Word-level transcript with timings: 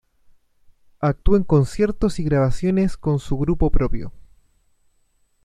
Actuó 0.99 1.35
en 1.37 1.43
conciertos 1.43 2.17
y 2.17 2.23
grabaciones 2.23 2.97
con 2.97 3.19
su 3.19 3.37
grupo 3.37 3.69
propio. 3.69 4.11